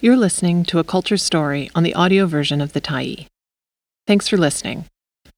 You're 0.00 0.16
listening 0.16 0.62
to 0.66 0.78
a 0.78 0.84
culture 0.84 1.16
story 1.16 1.72
on 1.74 1.82
the 1.82 1.94
audio 1.94 2.26
version 2.26 2.60
of 2.60 2.72
The 2.72 2.80
Tyee. 2.80 3.26
Thanks 4.06 4.28
for 4.28 4.36
listening. 4.36 4.84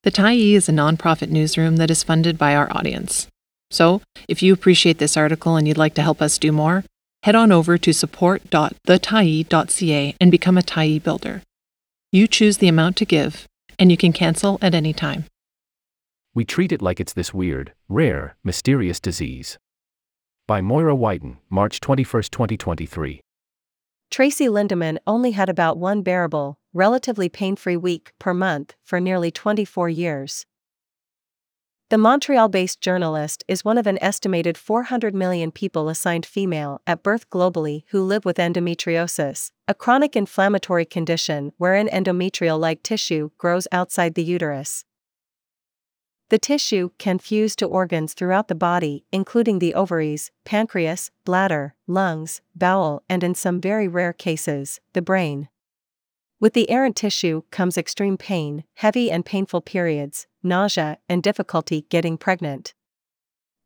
The 0.02 0.10
Tyee 0.10 0.52
is 0.52 0.68
a 0.68 0.72
nonprofit 0.72 1.30
newsroom 1.30 1.78
that 1.78 1.90
is 1.90 2.02
funded 2.02 2.36
by 2.36 2.54
our 2.54 2.70
audience. 2.70 3.26
So, 3.70 4.02
if 4.28 4.42
you 4.42 4.52
appreciate 4.52 4.98
this 4.98 5.16
article 5.16 5.56
and 5.56 5.66
you'd 5.66 5.78
like 5.78 5.94
to 5.94 6.02
help 6.02 6.20
us 6.20 6.36
do 6.36 6.52
more, 6.52 6.84
head 7.22 7.34
on 7.34 7.52
over 7.52 7.78
to 7.78 7.94
support.thetyee.ca 7.94 10.14
and 10.20 10.30
become 10.30 10.58
a 10.58 10.62
Tyee 10.62 11.02
builder. 11.02 11.40
You 12.12 12.26
choose 12.26 12.58
the 12.58 12.68
amount 12.68 12.98
to 12.98 13.06
give, 13.06 13.46
and 13.78 13.90
you 13.90 13.96
can 13.96 14.12
cancel 14.12 14.58
at 14.60 14.74
any 14.74 14.92
time. 14.92 15.24
We 16.34 16.44
treat 16.44 16.70
it 16.70 16.82
like 16.82 17.00
it's 17.00 17.14
this 17.14 17.32
weird, 17.32 17.72
rare, 17.88 18.36
mysterious 18.44 19.00
disease. 19.00 19.56
By 20.46 20.60
Moira 20.60 20.94
Wyton, 20.94 21.38
March 21.48 21.80
21, 21.80 22.24
2023. 22.24 23.22
Tracey 24.10 24.48
Lindeman 24.48 24.98
only 25.06 25.30
had 25.30 25.48
about 25.48 25.78
one 25.78 26.02
bearable, 26.02 26.58
relatively 26.74 27.28
pain 27.28 27.54
free 27.54 27.76
week 27.76 28.10
per 28.18 28.34
month 28.34 28.74
for 28.82 28.98
nearly 28.98 29.30
24 29.30 29.88
years. 29.88 30.46
The 31.90 31.98
Montreal 31.98 32.48
based 32.48 32.80
journalist 32.80 33.44
is 33.46 33.64
one 33.64 33.78
of 33.78 33.86
an 33.86 34.02
estimated 34.02 34.58
400 34.58 35.14
million 35.14 35.52
people 35.52 35.88
assigned 35.88 36.26
female 36.26 36.80
at 36.88 37.04
birth 37.04 37.30
globally 37.30 37.82
who 37.90 38.02
live 38.02 38.24
with 38.24 38.38
endometriosis, 38.38 39.52
a 39.68 39.74
chronic 39.74 40.16
inflammatory 40.16 40.84
condition 40.84 41.52
wherein 41.56 41.88
endometrial 41.88 42.58
like 42.58 42.82
tissue 42.82 43.30
grows 43.38 43.68
outside 43.70 44.14
the 44.14 44.24
uterus. 44.24 44.84
The 46.30 46.38
tissue 46.38 46.90
can 46.96 47.18
fuse 47.18 47.56
to 47.56 47.66
organs 47.66 48.14
throughout 48.14 48.46
the 48.46 48.54
body, 48.54 49.04
including 49.10 49.58
the 49.58 49.74
ovaries, 49.74 50.30
pancreas, 50.44 51.10
bladder, 51.24 51.74
lungs, 51.88 52.40
bowel, 52.54 53.02
and 53.08 53.24
in 53.24 53.34
some 53.34 53.60
very 53.60 53.88
rare 53.88 54.12
cases, 54.12 54.80
the 54.92 55.02
brain. 55.02 55.48
With 56.38 56.52
the 56.54 56.70
errant 56.70 56.94
tissue 56.94 57.42
comes 57.50 57.76
extreme 57.76 58.16
pain, 58.16 58.62
heavy 58.74 59.10
and 59.10 59.26
painful 59.26 59.60
periods, 59.60 60.28
nausea, 60.40 60.98
and 61.08 61.20
difficulty 61.20 61.84
getting 61.90 62.16
pregnant. 62.16 62.74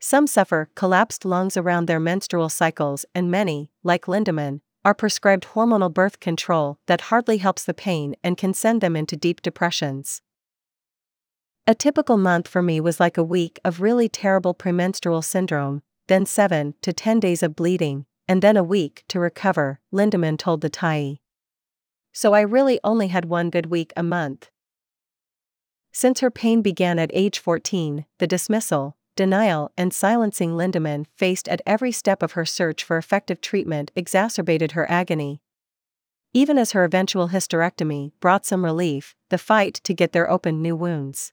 Some 0.01 0.27
suffer 0.27 0.71
collapsed 0.75 1.27
lungs 1.27 1.59
around 1.59 1.85
their 1.85 2.01
menstrual 2.01 2.49
cycles, 2.49 3.05
and 3.15 3.31
many, 3.31 3.71
like 3.83 4.07
Lindeman, 4.07 4.63
are 4.87 4.95
prescribed 4.95 5.49
hormonal 5.49 5.93
birth 5.93 6.19
control 6.19 6.79
that 6.87 7.03
hardly 7.03 7.37
helps 7.37 7.65
the 7.65 7.75
pain 7.75 8.17
and 8.25 8.39
can 8.39 8.55
send 8.55 8.81
them 8.81 8.97
into 8.97 9.17
deep 9.17 9.43
depressions. 9.43 10.23
A 11.67 11.75
typical 11.75 12.19
month 12.19 12.47
for 12.47 12.61
me 12.61 12.79
was 12.79 13.01
like 13.01 13.17
a 13.17 13.25
week 13.25 13.59
of 13.65 13.81
really 13.81 14.07
terrible 14.07 14.53
premenstrual 14.53 15.23
syndrome, 15.23 15.81
then 16.09 16.27
7 16.27 16.75
to 16.83 16.93
10 16.93 17.21
days 17.21 17.43
of 17.43 17.57
bleeding, 17.57 18.05
and 18.29 18.43
then 18.43 18.59
a 18.59 18.63
week 18.63 19.03
to 19.09 19.19
recover, 19.19 19.81
Lindeman 19.91 20.37
told 20.37 20.61
the 20.61 20.69
Tyee. 20.69 21.21
So 22.13 22.35
I 22.35 22.43
really 22.43 22.79
only 22.85 23.09
had 23.09 23.25
one 23.25 23.49
good 23.49 23.67
week 23.67 23.95
a 23.97 24.03
month. 24.03 24.51
Since 25.91 26.21
her 26.21 26.31
pain 26.31 26.61
began 26.61 26.99
at 26.99 27.11
age 27.15 27.39
14, 27.39 28.05
the 28.19 28.27
dismissal, 28.27 28.99
denial, 29.17 29.73
and 29.75 29.95
silencing 29.95 30.51
Lindeman 30.51 31.07
faced 31.17 31.49
at 31.49 31.63
every 31.65 31.93
step 31.93 32.23
of 32.23 32.33
her 32.33 32.45
search 32.45 32.85
for 32.85 32.99
effective 32.99 33.41
treatment 33.41 33.91
exacerbated 33.97 34.73
her 34.73 34.91
agony. 34.91 35.41
Even 36.35 36.59
as 36.59 36.73
her 36.73 36.85
eventual 36.85 37.31
hysterectomy 37.31 38.13
brought 38.21 38.45
some 38.45 38.67
relief, 38.67 39.17
the 39.31 39.39
fight 39.39 39.81
to 39.85 39.95
get 39.95 40.13
there 40.13 40.31
opened 40.31 40.63
new 40.63 40.77
wounds. 40.77 41.33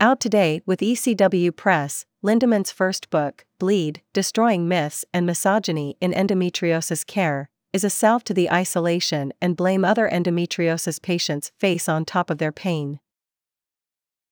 Out 0.00 0.20
today 0.20 0.62
with 0.64 0.78
ECW 0.78 1.56
Press, 1.56 2.06
Lindeman's 2.22 2.70
first 2.70 3.10
book, 3.10 3.44
Bleed 3.58 4.00
Destroying 4.12 4.68
Myths 4.68 5.04
and 5.12 5.26
Misogyny 5.26 5.96
in 6.00 6.12
Endometriosis 6.12 7.04
Care, 7.04 7.50
is 7.72 7.82
a 7.82 7.90
salve 7.90 8.22
to 8.24 8.32
the 8.32 8.48
isolation 8.48 9.32
and 9.42 9.56
blame 9.56 9.84
other 9.84 10.08
endometriosis 10.08 11.02
patients 11.02 11.50
face 11.58 11.88
on 11.88 12.04
top 12.04 12.30
of 12.30 12.38
their 12.38 12.52
pain. 12.52 13.00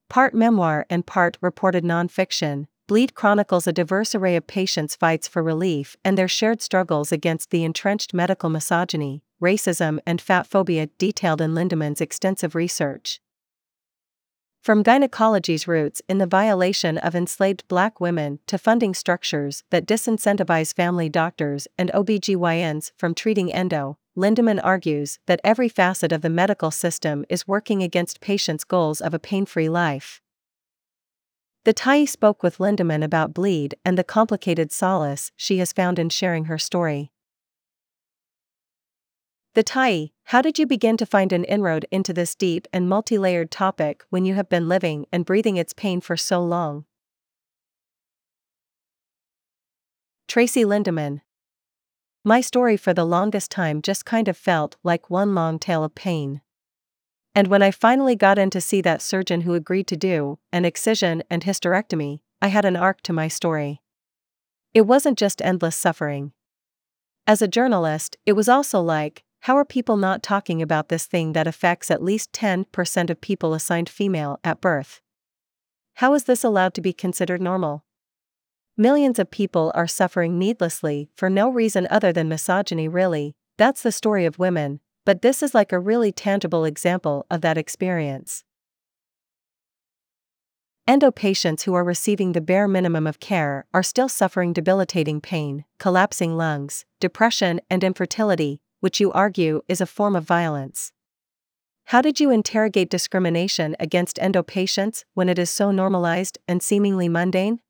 Part 0.08 0.34
memoir 0.34 0.86
and 0.88 1.04
part 1.04 1.36
reported 1.40 1.82
nonfiction, 1.82 2.66
Bleed 2.86 3.16
chronicles 3.16 3.66
a 3.66 3.72
diverse 3.72 4.14
array 4.14 4.36
of 4.36 4.46
patients' 4.46 4.94
fights 4.94 5.26
for 5.26 5.42
relief 5.42 5.96
and 6.04 6.16
their 6.16 6.28
shared 6.28 6.62
struggles 6.62 7.10
against 7.10 7.50
the 7.50 7.64
entrenched 7.64 8.14
medical 8.14 8.48
misogyny, 8.48 9.24
racism, 9.42 9.98
and 10.06 10.20
fat 10.20 10.46
phobia 10.46 10.86
detailed 10.96 11.40
in 11.40 11.56
Lindeman's 11.56 12.00
extensive 12.00 12.54
research. 12.54 13.20
From 14.66 14.82
gynecology's 14.82 15.68
roots 15.68 16.02
in 16.08 16.18
the 16.18 16.26
violation 16.26 16.98
of 16.98 17.14
enslaved 17.14 17.68
black 17.68 18.00
women 18.00 18.40
to 18.48 18.58
funding 18.58 18.94
structures 18.94 19.62
that 19.70 19.86
disincentivize 19.86 20.74
family 20.74 21.08
doctors 21.08 21.68
and 21.78 21.88
OBGYNs 21.94 22.90
from 22.96 23.14
treating 23.14 23.52
endo, 23.52 23.96
Lindeman 24.16 24.58
argues 24.60 25.20
that 25.26 25.40
every 25.44 25.68
facet 25.68 26.10
of 26.10 26.22
the 26.22 26.28
medical 26.28 26.72
system 26.72 27.24
is 27.28 27.46
working 27.46 27.80
against 27.80 28.20
patients' 28.20 28.64
goals 28.64 29.00
of 29.00 29.14
a 29.14 29.20
pain 29.20 29.46
free 29.46 29.68
life. 29.68 30.20
The 31.62 31.72
Tyee 31.72 32.08
spoke 32.08 32.42
with 32.42 32.58
Lindeman 32.58 33.04
about 33.04 33.32
bleed 33.32 33.76
and 33.84 33.96
the 33.96 34.02
complicated 34.02 34.72
solace 34.72 35.30
she 35.36 35.58
has 35.58 35.72
found 35.72 35.96
in 35.96 36.08
sharing 36.08 36.46
her 36.46 36.58
story. 36.58 37.12
The 39.54 39.62
Tyee, 39.62 40.10
how 40.30 40.42
did 40.42 40.58
you 40.58 40.66
begin 40.66 40.96
to 40.96 41.06
find 41.06 41.32
an 41.32 41.44
inroad 41.44 41.86
into 41.92 42.12
this 42.12 42.34
deep 42.34 42.66
and 42.72 42.88
multi 42.88 43.16
layered 43.16 43.48
topic 43.48 44.02
when 44.10 44.24
you 44.24 44.34
have 44.34 44.48
been 44.48 44.68
living 44.68 45.06
and 45.12 45.24
breathing 45.24 45.56
its 45.56 45.72
pain 45.72 46.00
for 46.00 46.16
so 46.16 46.42
long? 46.42 46.84
Tracey 50.26 50.64
Lindeman. 50.64 51.20
My 52.24 52.40
story 52.40 52.76
for 52.76 52.92
the 52.92 53.04
longest 53.04 53.52
time 53.52 53.80
just 53.80 54.04
kind 54.04 54.26
of 54.26 54.36
felt 54.36 54.74
like 54.82 55.08
one 55.08 55.32
long 55.32 55.60
tale 55.60 55.84
of 55.84 55.94
pain. 55.94 56.40
And 57.32 57.46
when 57.46 57.62
I 57.62 57.70
finally 57.70 58.16
got 58.16 58.36
in 58.36 58.50
to 58.50 58.60
see 58.60 58.80
that 58.80 59.02
surgeon 59.02 59.42
who 59.42 59.54
agreed 59.54 59.86
to 59.86 59.96
do 59.96 60.40
an 60.50 60.64
excision 60.64 61.22
and 61.30 61.44
hysterectomy, 61.44 62.18
I 62.42 62.48
had 62.48 62.64
an 62.64 62.74
arc 62.74 63.00
to 63.02 63.12
my 63.12 63.28
story. 63.28 63.80
It 64.74 64.88
wasn't 64.88 65.18
just 65.18 65.40
endless 65.40 65.76
suffering. 65.76 66.32
As 67.28 67.40
a 67.40 67.46
journalist, 67.46 68.16
it 68.26 68.32
was 68.32 68.48
also 68.48 68.80
like, 68.80 69.22
how 69.46 69.56
are 69.56 69.64
people 69.64 69.96
not 69.96 70.24
talking 70.24 70.60
about 70.60 70.88
this 70.88 71.06
thing 71.06 71.32
that 71.32 71.46
affects 71.46 71.88
at 71.88 72.02
least 72.02 72.32
10% 72.32 73.10
of 73.10 73.20
people 73.20 73.54
assigned 73.54 73.88
female 73.88 74.40
at 74.42 74.60
birth? 74.60 75.00
How 75.94 76.14
is 76.14 76.24
this 76.24 76.42
allowed 76.42 76.74
to 76.74 76.80
be 76.80 76.92
considered 76.92 77.40
normal? 77.40 77.84
Millions 78.76 79.20
of 79.20 79.30
people 79.30 79.70
are 79.72 79.86
suffering 79.86 80.36
needlessly 80.36 81.10
for 81.14 81.30
no 81.30 81.48
reason 81.48 81.86
other 81.92 82.12
than 82.12 82.28
misogyny, 82.28 82.88
really. 82.88 83.36
That's 83.56 83.84
the 83.84 83.92
story 83.92 84.24
of 84.24 84.40
women, 84.40 84.80
but 85.04 85.22
this 85.22 85.44
is 85.44 85.54
like 85.54 85.70
a 85.70 85.78
really 85.78 86.10
tangible 86.10 86.64
example 86.64 87.24
of 87.30 87.40
that 87.42 87.56
experience. 87.56 88.42
Endo 90.88 91.12
patients 91.12 91.62
who 91.62 91.74
are 91.74 91.84
receiving 91.84 92.32
the 92.32 92.40
bare 92.40 92.66
minimum 92.66 93.06
of 93.06 93.20
care 93.20 93.64
are 93.72 93.84
still 93.84 94.08
suffering 94.08 94.52
debilitating 94.52 95.20
pain, 95.20 95.64
collapsing 95.78 96.36
lungs, 96.36 96.84
depression, 96.98 97.60
and 97.70 97.84
infertility, 97.84 98.60
which 98.80 99.00
you 99.00 99.12
argue 99.12 99.62
is 99.68 99.80
a 99.80 99.86
form 99.86 100.16
of 100.16 100.24
violence. 100.24 100.92
How 101.90 102.02
did 102.02 102.18
you 102.18 102.30
interrogate 102.30 102.90
discrimination 102.90 103.76
against 103.78 104.18
endo 104.20 104.42
patients 104.42 105.04
when 105.14 105.28
it 105.28 105.38
is 105.38 105.50
so 105.50 105.70
normalized 105.70 106.38
and 106.48 106.62
seemingly 106.62 107.08
mundane? 107.08 107.60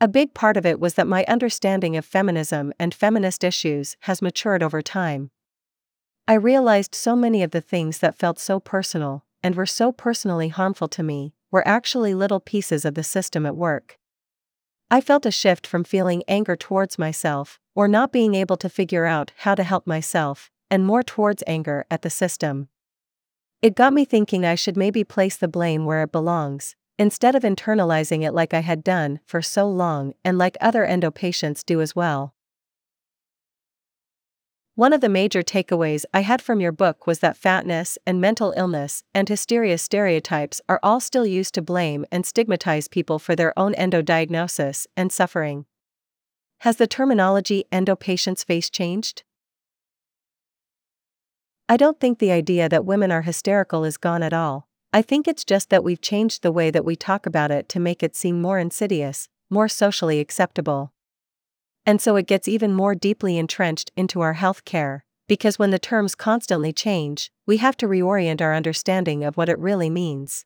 A 0.00 0.08
big 0.08 0.34
part 0.34 0.56
of 0.56 0.66
it 0.66 0.80
was 0.80 0.94
that 0.94 1.06
my 1.06 1.24
understanding 1.28 1.96
of 1.96 2.04
feminism 2.04 2.72
and 2.78 2.92
feminist 2.92 3.44
issues 3.44 3.96
has 4.00 4.20
matured 4.20 4.62
over 4.62 4.82
time. 4.82 5.30
I 6.26 6.34
realized 6.34 6.94
so 6.94 7.14
many 7.14 7.42
of 7.42 7.50
the 7.50 7.60
things 7.60 7.98
that 7.98 8.18
felt 8.18 8.38
so 8.38 8.58
personal, 8.58 9.24
and 9.42 9.54
were 9.54 9.66
so 9.66 9.92
personally 9.92 10.48
harmful 10.48 10.88
to 10.88 11.02
me, 11.02 11.34
were 11.50 11.66
actually 11.68 12.14
little 12.14 12.40
pieces 12.40 12.86
of 12.86 12.94
the 12.94 13.04
system 13.04 13.44
at 13.44 13.56
work. 13.56 13.98
I 14.90 15.00
felt 15.00 15.26
a 15.26 15.30
shift 15.30 15.66
from 15.66 15.84
feeling 15.84 16.22
anger 16.28 16.56
towards 16.56 16.98
myself, 16.98 17.58
or 17.74 17.88
not 17.88 18.12
being 18.12 18.34
able 18.34 18.56
to 18.58 18.68
figure 18.68 19.06
out 19.06 19.32
how 19.38 19.54
to 19.54 19.62
help 19.62 19.86
myself, 19.86 20.50
and 20.70 20.84
more 20.84 21.02
towards 21.02 21.42
anger 21.46 21.86
at 21.90 22.02
the 22.02 22.10
system. 22.10 22.68
It 23.62 23.74
got 23.74 23.94
me 23.94 24.04
thinking 24.04 24.44
I 24.44 24.56
should 24.56 24.76
maybe 24.76 25.04
place 25.04 25.36
the 25.36 25.48
blame 25.48 25.86
where 25.86 26.02
it 26.02 26.12
belongs, 26.12 26.76
instead 26.98 27.34
of 27.34 27.42
internalizing 27.42 28.22
it 28.22 28.32
like 28.32 28.52
I 28.52 28.60
had 28.60 28.84
done 28.84 29.20
for 29.24 29.40
so 29.40 29.66
long 29.66 30.14
and 30.24 30.36
like 30.36 30.56
other 30.60 30.84
endo 30.84 31.10
patients 31.10 31.64
do 31.64 31.80
as 31.80 31.96
well. 31.96 32.33
One 34.76 34.92
of 34.92 35.00
the 35.00 35.08
major 35.08 35.44
takeaways 35.44 36.04
I 36.12 36.22
had 36.22 36.42
from 36.42 36.60
your 36.60 36.72
book 36.72 37.06
was 37.06 37.20
that 37.20 37.36
fatness 37.36 37.96
and 38.04 38.20
mental 38.20 38.52
illness 38.56 39.04
and 39.14 39.28
hysteria 39.28 39.78
stereotypes 39.78 40.60
are 40.68 40.80
all 40.82 40.98
still 40.98 41.24
used 41.24 41.54
to 41.54 41.62
blame 41.62 42.04
and 42.10 42.26
stigmatize 42.26 42.88
people 42.88 43.20
for 43.20 43.36
their 43.36 43.56
own 43.56 43.74
endo 43.74 44.02
diagnosis 44.02 44.88
and 44.96 45.12
suffering. 45.12 45.66
Has 46.62 46.78
the 46.78 46.88
terminology 46.88 47.66
endo 47.70 47.94
patients 47.94 48.42
face 48.42 48.68
changed? 48.68 49.22
I 51.68 51.76
don't 51.76 52.00
think 52.00 52.18
the 52.18 52.32
idea 52.32 52.68
that 52.68 52.84
women 52.84 53.12
are 53.12 53.22
hysterical 53.22 53.84
is 53.84 53.96
gone 53.96 54.24
at 54.24 54.32
all. 54.32 54.66
I 54.92 55.02
think 55.02 55.28
it's 55.28 55.44
just 55.44 55.70
that 55.70 55.84
we've 55.84 56.00
changed 56.00 56.42
the 56.42 56.50
way 56.50 56.72
that 56.72 56.84
we 56.84 56.96
talk 56.96 57.26
about 57.26 57.52
it 57.52 57.68
to 57.68 57.78
make 57.78 58.02
it 58.02 58.16
seem 58.16 58.42
more 58.42 58.58
insidious, 58.58 59.28
more 59.48 59.68
socially 59.68 60.18
acceptable. 60.18 60.92
And 61.86 62.00
so 62.00 62.16
it 62.16 62.26
gets 62.26 62.48
even 62.48 62.72
more 62.72 62.94
deeply 62.94 63.36
entrenched 63.36 63.92
into 63.96 64.20
our 64.20 64.32
health 64.34 64.64
care, 64.64 65.04
because 65.28 65.58
when 65.58 65.70
the 65.70 65.78
terms 65.78 66.14
constantly 66.14 66.72
change, 66.72 67.30
we 67.46 67.58
have 67.58 67.76
to 67.78 67.86
reorient 67.86 68.40
our 68.40 68.54
understanding 68.54 69.22
of 69.22 69.36
what 69.36 69.48
it 69.48 69.58
really 69.58 69.90
means. 69.90 70.44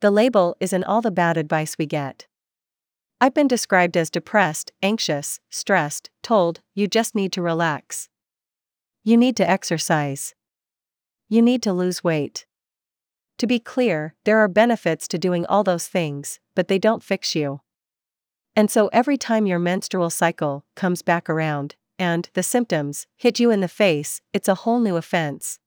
The 0.00 0.10
label 0.10 0.56
is 0.60 0.72
in 0.72 0.84
all 0.84 1.00
the 1.00 1.10
bad 1.10 1.36
advice 1.36 1.76
we 1.78 1.86
get. 1.86 2.26
I've 3.20 3.34
been 3.34 3.48
described 3.48 3.96
as 3.96 4.10
depressed, 4.10 4.72
anxious, 4.82 5.40
stressed, 5.50 6.10
told, 6.22 6.60
you 6.74 6.86
just 6.86 7.14
need 7.14 7.32
to 7.32 7.42
relax. 7.42 8.08
You 9.04 9.16
need 9.16 9.36
to 9.36 9.48
exercise. 9.48 10.34
You 11.28 11.40
need 11.40 11.62
to 11.62 11.72
lose 11.72 12.04
weight. 12.04 12.46
To 13.38 13.46
be 13.46 13.58
clear, 13.58 14.14
there 14.24 14.38
are 14.38 14.48
benefits 14.48 15.08
to 15.08 15.18
doing 15.18 15.46
all 15.46 15.64
those 15.64 15.88
things, 15.88 16.40
but 16.54 16.68
they 16.68 16.78
don't 16.78 17.02
fix 17.02 17.34
you. 17.34 17.60
And 18.56 18.70
so 18.70 18.88
every 18.88 19.18
time 19.18 19.46
your 19.46 19.58
menstrual 19.58 20.08
cycle 20.08 20.64
comes 20.74 21.02
back 21.02 21.28
around, 21.28 21.76
and 21.98 22.30
the 22.32 22.42
symptoms 22.42 23.06
hit 23.16 23.38
you 23.38 23.50
in 23.50 23.60
the 23.60 23.68
face, 23.68 24.22
it's 24.32 24.48
a 24.48 24.54
whole 24.54 24.80
new 24.80 24.96
offense. 24.96 25.58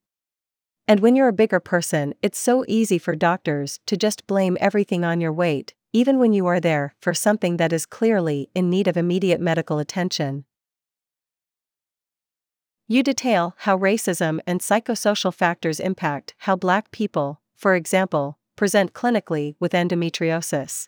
And 0.88 1.00
when 1.00 1.15
you're 1.15 1.27
a 1.27 1.33
bigger 1.33 1.59
person, 1.59 2.15
it's 2.24 2.39
so 2.39 2.65
easy 2.68 2.97
for 2.97 3.15
doctors 3.15 3.80
to 3.86 3.95
just 3.95 4.25
blame 4.25 4.57
everything 4.59 5.06
on 5.06 5.21
your 5.21 5.31
weight, 5.31 5.75
even 5.94 6.18
when 6.18 6.33
you 6.33 6.47
are 6.47 6.59
there 6.59 6.95
for 7.00 7.13
something 7.13 7.57
that 7.57 7.71
is 7.71 7.86
clearly 7.86 8.50
in 8.56 8.71
need 8.71 8.88
of 8.88 8.97
immediate 8.97 9.39
medical 9.39 9.77
attention. 9.77 10.45
You 12.88 13.03
detail 13.03 13.53
how 13.59 13.77
racism 13.77 14.39
and 14.47 14.62
psychosocial 14.62 15.31
factors 15.31 15.80
impact 15.80 16.33
how 16.39 16.56
black 16.56 16.89
people, 16.89 17.39
for 17.56 17.75
example, 17.75 18.39
present 18.56 18.94
clinically 18.94 19.53
with 19.59 19.74
endometriosis. 19.74 20.88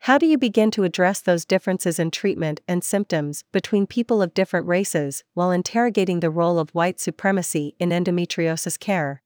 How 0.00 0.18
do 0.18 0.26
you 0.26 0.38
begin 0.38 0.70
to 0.72 0.84
address 0.84 1.20
those 1.20 1.44
differences 1.44 1.98
in 1.98 2.10
treatment 2.10 2.60
and 2.68 2.84
symptoms 2.84 3.42
between 3.52 3.86
people 3.86 4.22
of 4.22 4.34
different 4.34 4.66
races 4.66 5.24
while 5.34 5.50
interrogating 5.50 6.20
the 6.20 6.30
role 6.30 6.58
of 6.58 6.70
white 6.70 7.00
supremacy 7.00 7.74
in 7.80 7.90
endometriosis 7.90 8.78
care? 8.78 9.22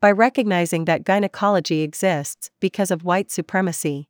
By 0.00 0.10
recognizing 0.10 0.86
that 0.86 1.04
gynecology 1.04 1.82
exists 1.82 2.50
because 2.58 2.90
of 2.90 3.04
white 3.04 3.30
supremacy. 3.30 4.08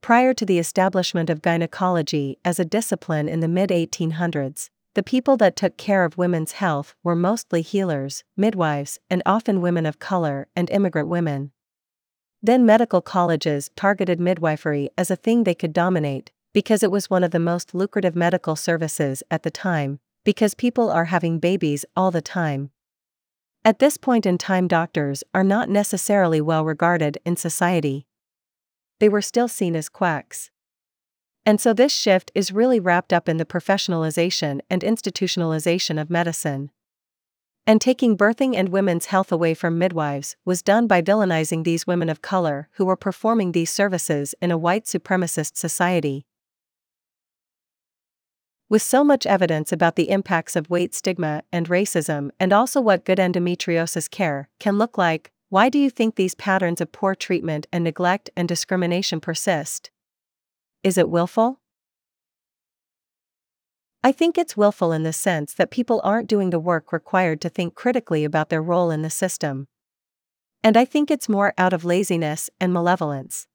Prior 0.00 0.32
to 0.34 0.46
the 0.46 0.60
establishment 0.60 1.28
of 1.28 1.42
gynecology 1.42 2.38
as 2.44 2.60
a 2.60 2.64
discipline 2.64 3.28
in 3.28 3.40
the 3.40 3.48
mid 3.48 3.70
1800s, 3.70 4.68
the 4.94 5.02
people 5.02 5.36
that 5.38 5.56
took 5.56 5.76
care 5.76 6.04
of 6.04 6.18
women's 6.18 6.52
health 6.52 6.94
were 7.02 7.16
mostly 7.16 7.62
healers, 7.62 8.24
midwives, 8.36 8.98
and 9.08 9.22
often 9.24 9.60
women 9.60 9.86
of 9.86 9.98
color 9.98 10.48
and 10.54 10.70
immigrant 10.70 11.08
women. 11.08 11.50
Then 12.42 12.66
medical 12.66 13.00
colleges 13.00 13.70
targeted 13.76 14.18
midwifery 14.18 14.90
as 14.98 15.10
a 15.10 15.16
thing 15.16 15.44
they 15.44 15.54
could 15.54 15.72
dominate, 15.72 16.32
because 16.52 16.82
it 16.82 16.90
was 16.90 17.08
one 17.08 17.22
of 17.22 17.30
the 17.30 17.38
most 17.38 17.74
lucrative 17.74 18.16
medical 18.16 18.56
services 18.56 19.22
at 19.30 19.44
the 19.44 19.50
time, 19.50 20.00
because 20.24 20.54
people 20.54 20.90
are 20.90 21.06
having 21.06 21.38
babies 21.38 21.84
all 21.96 22.10
the 22.10 22.20
time. 22.20 22.70
At 23.64 23.78
this 23.78 23.96
point 23.96 24.26
in 24.26 24.38
time, 24.38 24.66
doctors 24.66 25.22
are 25.32 25.44
not 25.44 25.68
necessarily 25.68 26.40
well 26.40 26.64
regarded 26.64 27.18
in 27.24 27.36
society. 27.36 28.06
They 28.98 29.08
were 29.08 29.22
still 29.22 29.46
seen 29.46 29.76
as 29.76 29.88
quacks. 29.88 30.50
And 31.46 31.60
so 31.60 31.72
this 31.72 31.92
shift 31.92 32.32
is 32.34 32.52
really 32.52 32.80
wrapped 32.80 33.12
up 33.12 33.28
in 33.28 33.36
the 33.36 33.44
professionalization 33.44 34.60
and 34.68 34.82
institutionalization 34.82 36.00
of 36.00 36.10
medicine. 36.10 36.70
And 37.64 37.80
taking 37.80 38.16
birthing 38.16 38.56
and 38.56 38.70
women's 38.70 39.06
health 39.06 39.30
away 39.30 39.54
from 39.54 39.78
midwives 39.78 40.34
was 40.44 40.62
done 40.62 40.88
by 40.88 41.00
villainizing 41.00 41.62
these 41.62 41.86
women 41.86 42.08
of 42.08 42.20
color 42.20 42.68
who 42.72 42.84
were 42.84 42.96
performing 42.96 43.52
these 43.52 43.70
services 43.70 44.34
in 44.42 44.50
a 44.50 44.58
white 44.58 44.84
supremacist 44.84 45.56
society. 45.56 46.26
With 48.68 48.82
so 48.82 49.04
much 49.04 49.26
evidence 49.26 49.70
about 49.70 49.96
the 49.96 50.10
impacts 50.10 50.56
of 50.56 50.70
weight 50.70 50.92
stigma 50.92 51.42
and 51.52 51.68
racism, 51.68 52.30
and 52.40 52.52
also 52.52 52.80
what 52.80 53.04
good 53.04 53.18
endometriosis 53.18 54.10
care 54.10 54.48
can 54.58 54.78
look 54.78 54.98
like, 54.98 55.30
why 55.50 55.68
do 55.68 55.78
you 55.78 55.90
think 55.90 56.16
these 56.16 56.34
patterns 56.34 56.80
of 56.80 56.90
poor 56.90 57.14
treatment 57.14 57.66
and 57.70 57.84
neglect 57.84 58.30
and 58.36 58.48
discrimination 58.48 59.20
persist? 59.20 59.90
Is 60.82 60.98
it 60.98 61.10
willful? 61.10 61.60
I 64.04 64.10
think 64.10 64.36
it's 64.36 64.56
willful 64.56 64.90
in 64.90 65.04
the 65.04 65.12
sense 65.12 65.54
that 65.54 65.70
people 65.70 66.00
aren't 66.02 66.28
doing 66.28 66.50
the 66.50 66.58
work 66.58 66.92
required 66.92 67.40
to 67.42 67.48
think 67.48 67.76
critically 67.76 68.24
about 68.24 68.48
their 68.48 68.62
role 68.62 68.90
in 68.90 69.02
the 69.02 69.10
system. 69.10 69.68
And 70.64 70.76
I 70.76 70.84
think 70.84 71.08
it's 71.08 71.28
more 71.28 71.54
out 71.56 71.72
of 71.72 71.84
laziness 71.84 72.50
and 72.60 72.72
malevolence. 72.72 73.46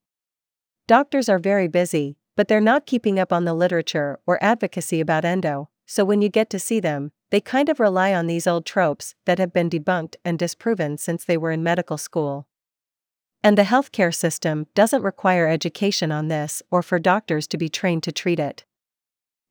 Doctors 0.87 1.27
are 1.27 1.39
very 1.39 1.67
busy, 1.67 2.17
but 2.37 2.47
they're 2.47 2.61
not 2.61 2.85
keeping 2.85 3.19
up 3.19 3.33
on 3.33 3.43
the 3.43 3.53
literature 3.53 4.19
or 4.25 4.41
advocacy 4.41 5.01
about 5.01 5.25
endo, 5.25 5.69
so 5.85 6.05
when 6.05 6.21
you 6.21 6.29
get 6.29 6.49
to 6.51 6.59
see 6.59 6.79
them, 6.79 7.11
they 7.29 7.41
kind 7.41 7.67
of 7.67 7.79
rely 7.79 8.13
on 8.13 8.27
these 8.27 8.47
old 8.47 8.65
tropes 8.65 9.15
that 9.25 9.39
have 9.39 9.51
been 9.51 9.69
debunked 9.69 10.15
and 10.23 10.39
disproven 10.39 10.97
since 10.97 11.25
they 11.25 11.37
were 11.37 11.51
in 11.51 11.61
medical 11.61 11.97
school. 11.97 12.47
And 13.43 13.57
the 13.57 13.63
healthcare 13.63 14.15
system 14.15 14.67
doesn't 14.75 15.03
require 15.03 15.47
education 15.47 16.11
on 16.11 16.29
this 16.29 16.61
or 16.71 16.81
for 16.81 16.99
doctors 16.99 17.47
to 17.47 17.57
be 17.57 17.67
trained 17.67 18.03
to 18.03 18.13
treat 18.13 18.39
it. 18.39 18.63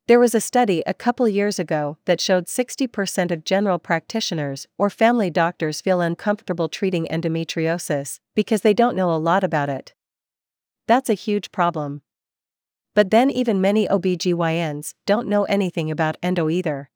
There 0.09 0.21
was 0.21 0.37
a 0.37 0.41
study 0.41 0.85
a 0.87 0.95
couple 0.95 1.29
years 1.29 1.59
ago 1.59 1.99
that 2.05 2.21
showed 2.21 2.47
60% 2.47 3.33
of 3.33 3.45
general 3.45 3.81
practitioners 3.81 4.69
or 4.79 4.89
family 4.89 5.31
doctors 5.31 5.81
feel 5.81 6.01
uncomfortable 6.01 6.69
treating 6.69 7.09
endometriosis 7.11 8.21
because 8.37 8.61
they 8.61 8.73
don't 8.73 8.95
know 8.95 9.13
a 9.13 9.19
lot 9.19 9.43
about 9.43 9.69
it. 9.69 9.95
That's 10.87 11.11
a 11.11 11.15
huge 11.15 11.51
problem. 11.51 12.03
But 12.95 13.11
then, 13.11 13.31
even 13.31 13.61
many 13.61 13.89
OBGYNs 13.89 14.95
don't 15.07 15.27
know 15.27 15.43
anything 15.45 15.91
about 15.91 16.17
endo 16.23 16.49
either. 16.49 16.89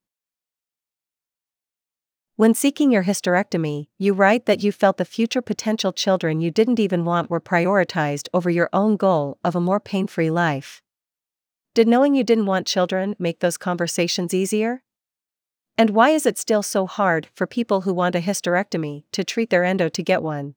When 2.36 2.54
seeking 2.54 2.92
your 2.92 3.04
hysterectomy, 3.04 3.88
you 3.98 4.14
write 4.14 4.46
that 4.46 4.62
you 4.62 4.70
felt 4.70 4.98
the 4.98 5.04
future 5.04 5.42
potential 5.42 5.92
children 5.92 6.40
you 6.40 6.52
didn't 6.52 6.78
even 6.78 7.04
want 7.04 7.28
were 7.28 7.40
prioritized 7.40 8.28
over 8.32 8.48
your 8.48 8.70
own 8.72 8.96
goal 8.96 9.38
of 9.44 9.56
a 9.56 9.60
more 9.60 9.80
pain 9.80 10.06
free 10.06 10.30
life. 10.30 10.80
Did 11.72 11.86
knowing 11.86 12.16
you 12.16 12.24
didn't 12.24 12.46
want 12.46 12.66
children 12.66 13.14
make 13.18 13.38
those 13.38 13.56
conversations 13.56 14.34
easier? 14.34 14.82
And 15.78 15.90
why 15.90 16.10
is 16.10 16.26
it 16.26 16.36
still 16.36 16.62
so 16.62 16.86
hard 16.86 17.28
for 17.34 17.46
people 17.46 17.82
who 17.82 17.94
want 17.94 18.16
a 18.16 18.20
hysterectomy 18.20 19.04
to 19.12 19.22
treat 19.22 19.50
their 19.50 19.64
endo 19.64 19.88
to 19.88 20.02
get 20.02 20.22
one? 20.22 20.56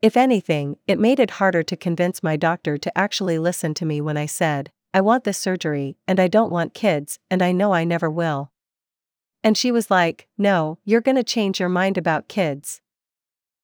If 0.00 0.16
anything, 0.16 0.78
it 0.88 0.98
made 0.98 1.20
it 1.20 1.32
harder 1.32 1.62
to 1.62 1.76
convince 1.76 2.24
my 2.24 2.36
doctor 2.36 2.76
to 2.78 2.98
actually 2.98 3.38
listen 3.38 3.74
to 3.74 3.84
me 3.84 4.00
when 4.00 4.16
I 4.16 4.26
said, 4.26 4.72
I 4.94 5.00
want 5.00 5.24
this 5.24 5.38
surgery, 5.38 5.96
and 6.08 6.18
I 6.18 6.26
don't 6.26 6.50
want 6.50 6.74
kids, 6.74 7.18
and 7.30 7.40
I 7.40 7.52
know 7.52 7.72
I 7.72 7.84
never 7.84 8.10
will. 8.10 8.50
And 9.44 9.56
she 9.56 9.70
was 9.70 9.90
like, 9.90 10.26
No, 10.36 10.78
you're 10.84 11.00
gonna 11.00 11.22
change 11.22 11.60
your 11.60 11.68
mind 11.68 11.98
about 11.98 12.26
kids. 12.26 12.80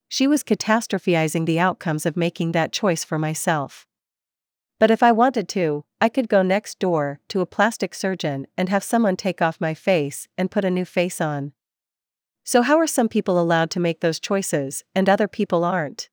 She 0.09 0.29
was 0.29 0.45
catastrophizing 0.45 1.47
the 1.47 1.59
outcomes 1.59 2.07
of 2.07 2.17
making 2.17 2.53
that 2.53 2.73
choice 2.73 3.05
for 3.05 3.19
myself. 3.19 3.88
But 4.79 4.91
if 4.91 5.03
I 5.03 5.11
wanted 5.11 5.49
to, 5.51 5.85
I 6.01 6.09
could 6.09 6.29
go 6.29 6.43
next 6.43 6.79
door 6.79 7.21
to 7.29 7.41
a 7.41 7.47
plastic 7.47 7.95
surgeon 7.95 8.47
and 8.57 8.69
have 8.69 8.85
someone 8.85 9.17
take 9.17 9.43
off 9.43 9.61
my 9.61 9.75
face 9.75 10.29
and 10.39 10.51
put 10.51 10.65
a 10.65 10.71
new 10.71 10.85
face 10.85 11.21
on. 11.21 11.53
So, 12.45 12.63
how 12.63 12.79
are 12.79 12.87
some 12.87 13.09
people 13.09 13.41
allowed 13.41 13.71
to 13.73 13.81
make 13.81 14.01
those 14.01 14.21
choices 14.21 14.85
and 14.95 15.09
other 15.09 15.29
people 15.29 15.65
aren't? 15.65 16.09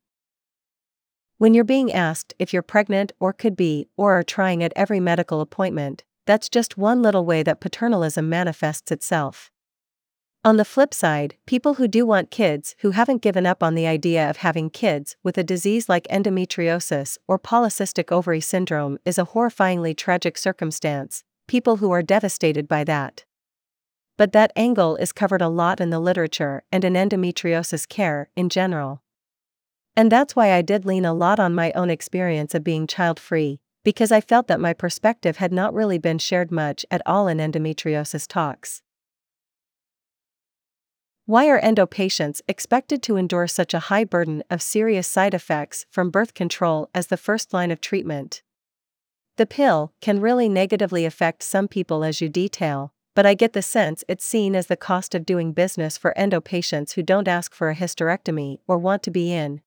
When 1.37 1.53
you're 1.53 1.63
being 1.63 1.91
asked 1.91 2.33
if 2.39 2.53
you're 2.53 2.61
pregnant 2.61 3.11
or 3.19 3.33
could 3.33 3.55
be 3.55 3.87
or 3.97 4.13
are 4.13 4.23
trying 4.23 4.63
at 4.63 4.73
every 4.75 4.99
medical 4.99 5.41
appointment, 5.41 6.03
that's 6.25 6.49
just 6.49 6.77
one 6.77 7.01
little 7.01 7.25
way 7.25 7.43
that 7.43 7.61
paternalism 7.61 8.27
manifests 8.27 8.91
itself. 8.91 9.51
On 10.45 10.57
the 10.57 10.63
flip 10.63 10.93
side, 10.93 11.37
people 11.47 11.73
who 11.73 11.87
do 11.87 12.05
want 12.05 12.29
kids 12.29 12.75
who 12.81 12.91
haven't 12.91 13.23
given 13.23 13.47
up 13.47 13.63
on 13.63 13.73
the 13.73 13.87
idea 13.87 14.29
of 14.29 14.37
having 14.37 14.69
kids 14.69 15.15
with 15.23 15.39
a 15.39 15.43
disease 15.43 15.89
like 15.89 16.07
endometriosis 16.09 17.17
or 17.27 17.39
polycystic 17.39 18.11
ovary 18.11 18.41
syndrome 18.41 18.99
is 19.05 19.17
a 19.17 19.25
horrifyingly 19.25 19.97
tragic 19.97 20.37
circumstance, 20.37 21.23
people 21.47 21.77
who 21.77 21.89
are 21.89 22.03
devastated 22.03 22.67
by 22.67 22.83
that. 22.83 23.25
But 24.17 24.33
that 24.33 24.51
angle 24.55 24.97
is 24.97 25.11
covered 25.11 25.41
a 25.41 25.49
lot 25.49 25.81
in 25.81 25.89
the 25.89 25.99
literature 25.99 26.61
and 26.71 26.83
in 26.83 26.93
endometriosis 26.93 27.89
care 27.89 28.29
in 28.35 28.49
general. 28.49 29.01
And 29.97 30.11
that's 30.11 30.35
why 30.35 30.51
I 30.51 30.61
did 30.61 30.85
lean 30.85 31.05
a 31.05 31.13
lot 31.15 31.39
on 31.39 31.55
my 31.55 31.71
own 31.71 31.89
experience 31.89 32.53
of 32.53 32.63
being 32.63 32.85
child 32.85 33.19
free, 33.19 33.61
because 33.83 34.11
I 34.11 34.21
felt 34.21 34.45
that 34.49 34.61
my 34.61 34.73
perspective 34.73 35.37
had 35.37 35.51
not 35.51 35.73
really 35.73 35.97
been 35.97 36.19
shared 36.19 36.51
much 36.51 36.85
at 36.91 37.01
all 37.07 37.27
in 37.27 37.39
endometriosis 37.39 38.27
talks. 38.27 38.83
Why 41.27 41.47
are 41.47 41.57
endo 41.57 41.87
patients 41.87 42.43
expected 42.47 43.01
to 43.03 43.17
endure 43.17 43.47
such 43.47 43.73
a 43.73 43.79
high 43.89 44.03
burden 44.03 44.43
of 44.51 44.61
serious 44.61 45.07
side 45.07 45.33
effects 45.33 45.87
from 45.89 46.11
birth 46.11 46.35
control 46.35 46.87
as 46.93 47.07
the 47.07 47.17
first 47.17 47.51
line 47.51 47.71
of 47.71 47.81
treatment? 47.81 48.43
The 49.37 49.47
pill 49.47 49.91
can 50.01 50.21
really 50.21 50.47
negatively 50.47 51.03
affect 51.03 51.41
some 51.41 51.67
people, 51.67 52.03
as 52.03 52.21
you 52.21 52.29
detail, 52.29 52.93
but 53.15 53.25
I 53.25 53.33
get 53.33 53.53
the 53.53 53.63
sense 53.63 54.03
it's 54.07 54.23
seen 54.23 54.55
as 54.55 54.67
the 54.67 54.77
cost 54.77 55.15
of 55.15 55.25
doing 55.25 55.51
business 55.51 55.97
for 55.97 56.15
endo 56.15 56.39
patients 56.41 56.93
who 56.93 57.01
don't 57.01 57.27
ask 57.27 57.55
for 57.55 57.71
a 57.71 57.75
hysterectomy 57.75 58.59
or 58.67 58.77
want 58.77 59.01
to 59.03 59.11
be 59.11 59.33
in 59.33 59.61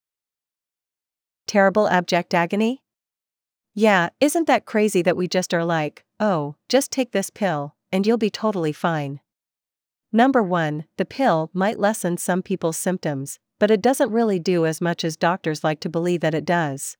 terrible 1.48 1.88
abject 1.88 2.34
agony? 2.34 2.84
Yeah, 3.74 4.10
isn't 4.20 4.46
that 4.46 4.64
crazy 4.64 5.02
that 5.02 5.16
we 5.16 5.26
just 5.26 5.52
are 5.52 5.64
like, 5.64 6.04
oh, 6.20 6.54
just 6.68 6.92
take 6.92 7.10
this 7.10 7.30
pill, 7.30 7.74
and 7.90 8.06
you'll 8.06 8.16
be 8.16 8.30
totally 8.30 8.72
fine. 8.72 9.18
Number 10.12 10.42
1, 10.42 10.86
the 10.96 11.04
pill 11.04 11.50
might 11.52 11.78
lessen 11.78 12.16
some 12.16 12.42
people's 12.42 12.78
symptoms, 12.78 13.38
but 13.58 13.70
it 13.70 13.82
doesn't 13.82 14.10
really 14.10 14.38
do 14.38 14.64
as 14.64 14.80
much 14.80 15.04
as 15.04 15.16
doctors 15.16 15.62
like 15.62 15.80
to 15.80 15.90
believe 15.90 16.20
that 16.22 16.34
it 16.34 16.46
does. 16.46 16.96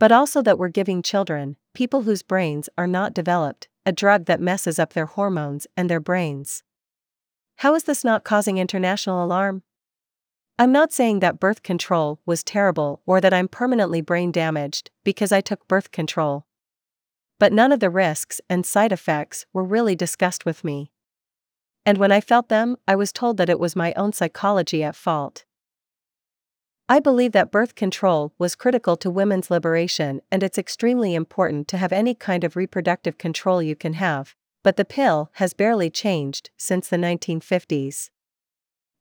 But 0.00 0.10
also 0.10 0.42
that 0.42 0.58
we're 0.58 0.68
giving 0.68 1.00
children, 1.02 1.56
people 1.74 2.02
whose 2.02 2.22
brains 2.22 2.68
are 2.76 2.88
not 2.88 3.14
developed, 3.14 3.68
a 3.86 3.92
drug 3.92 4.24
that 4.24 4.40
messes 4.40 4.78
up 4.80 4.94
their 4.94 5.06
hormones 5.06 5.66
and 5.76 5.88
their 5.88 6.00
brains. 6.00 6.64
How 7.58 7.74
is 7.74 7.84
this 7.84 8.02
not 8.02 8.24
causing 8.24 8.58
international 8.58 9.24
alarm? 9.24 9.62
I'm 10.58 10.72
not 10.72 10.92
saying 10.92 11.20
that 11.20 11.38
birth 11.38 11.62
control 11.62 12.20
was 12.26 12.42
terrible 12.42 13.00
or 13.06 13.20
that 13.20 13.32
I'm 13.32 13.46
permanently 13.46 14.00
brain 14.00 14.32
damaged 14.32 14.90
because 15.04 15.30
I 15.30 15.40
took 15.40 15.68
birth 15.68 15.92
control. 15.92 16.46
But 17.38 17.52
none 17.52 17.70
of 17.70 17.78
the 17.78 17.90
risks 17.90 18.40
and 18.50 18.66
side 18.66 18.90
effects 18.90 19.46
were 19.52 19.62
really 19.62 19.94
discussed 19.94 20.44
with 20.44 20.64
me. 20.64 20.90
And 21.88 21.96
when 21.96 22.12
I 22.12 22.20
felt 22.20 22.50
them, 22.50 22.76
I 22.86 22.96
was 22.96 23.12
told 23.12 23.38
that 23.38 23.48
it 23.48 23.58
was 23.58 23.74
my 23.74 23.94
own 23.94 24.12
psychology 24.12 24.82
at 24.84 24.94
fault. 24.94 25.46
I 26.86 27.00
believe 27.00 27.32
that 27.32 27.50
birth 27.50 27.74
control 27.74 28.34
was 28.36 28.54
critical 28.54 28.94
to 28.98 29.08
women's 29.08 29.50
liberation 29.50 30.20
and 30.30 30.42
it's 30.42 30.58
extremely 30.58 31.14
important 31.14 31.66
to 31.68 31.78
have 31.78 31.90
any 31.90 32.14
kind 32.14 32.44
of 32.44 32.56
reproductive 32.56 33.16
control 33.16 33.62
you 33.62 33.74
can 33.74 33.94
have, 33.94 34.34
but 34.62 34.76
the 34.76 34.84
pill 34.84 35.30
has 35.36 35.54
barely 35.54 35.88
changed 35.88 36.50
since 36.58 36.88
the 36.88 36.98
1950s. 36.98 38.10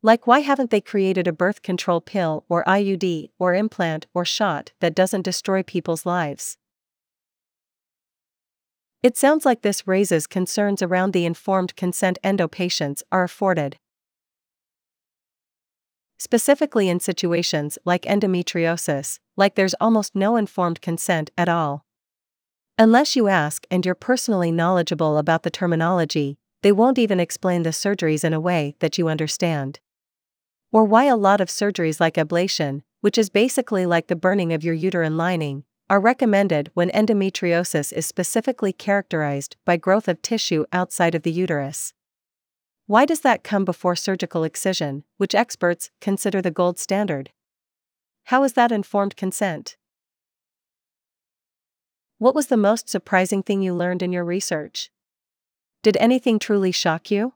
Like, 0.02 0.26
why 0.26 0.40
haven't 0.40 0.72
they 0.72 0.80
created 0.80 1.28
a 1.28 1.34
birth 1.34 1.62
control 1.62 2.00
pill 2.00 2.46
or 2.48 2.64
IUD 2.64 3.32
or 3.38 3.54
implant 3.54 4.08
or 4.14 4.24
shot 4.24 4.72
that 4.80 4.96
doesn't 4.96 5.24
destroy 5.24 5.62
people's 5.62 6.06
lives? 6.06 6.58
It 9.04 9.16
sounds 9.16 9.46
like 9.46 9.62
this 9.62 9.88
raises 9.88 10.28
concerns 10.28 10.82
around 10.82 11.14
the 11.14 11.26
informed 11.26 11.76
consent 11.76 12.18
endo 12.24 12.48
patients 12.48 13.04
are 13.12 13.24
afforded 13.24 13.78
specifically 16.18 16.90
in 16.90 17.00
situations 17.00 17.78
like 17.86 18.02
endometriosis, 18.04 19.20
like 19.36 19.56
there's 19.56 19.76
almost 19.76 20.16
no 20.16 20.36
informed 20.36 20.82
consent 20.82 21.30
at 21.38 21.48
all. 21.48 21.86
Unless 22.78 23.16
you 23.16 23.28
ask 23.28 23.66
and 23.72 23.86
you're 23.86 23.96
personally 23.96 24.52
knowledgeable 24.52 25.18
about 25.18 25.44
the 25.44 25.50
terminology, 25.50 26.38
they 26.64 26.72
won't 26.72 27.00
even 27.00 27.20
explain 27.20 27.64
the 27.64 27.70
surgeries 27.70 28.24
in 28.24 28.34
a 28.34 28.40
way 28.40 28.76
that 28.80 28.98
you 28.98 29.08
understand. 29.08 29.80
Or 30.72 30.84
why 30.84 31.06
a 31.06 31.16
lot 31.16 31.40
of 31.40 31.50
surgeries 31.50 32.00
like 32.00 32.16
ablation, 32.16 32.82
which 33.02 33.18
is 33.18 33.30
basically 33.30 33.86
like 33.86 34.08
the 34.08 34.16
burning 34.16 34.54
of 34.54 34.64
your 34.64 34.74
uterine 34.74 35.18
lining, 35.18 35.64
are 35.90 36.00
recommended 36.00 36.70
when 36.74 36.90
endometriosis 36.90 37.94
is 37.94 38.06
specifically 38.06 38.74
characterized 38.74 39.56
by 39.66 39.78
growth 39.78 40.08
of 40.08 40.22
tissue 40.22 40.66
outside 40.74 41.16
of 41.16 41.24
the 41.24 41.32
uterus. 41.32 41.94
Why 42.88 43.06
does 43.06 43.22
that 43.22 43.44
come 43.44 43.66
before 43.66 43.96
surgical 43.96 44.44
excision, 44.44 45.04
which 45.18 45.36
experts 45.36 45.92
consider 46.02 46.42
the 46.42 46.52
gold 46.52 46.80
standard? 46.80 47.32
How 48.26 48.44
is 48.44 48.54
that 48.54 48.72
informed 48.72 49.16
consent? 49.16 49.78
What 52.18 52.36
was 52.36 52.48
the 52.48 52.58
most 52.58 52.90
surprising 52.90 53.44
thing 53.44 53.62
you 53.62 53.74
learned 53.74 54.02
in 54.02 54.12
your 54.12 54.26
research? 54.26 54.90
Did 55.84 55.96
anything 55.98 56.40
truly 56.40 56.72
shock 56.72 57.12
you? 57.12 57.34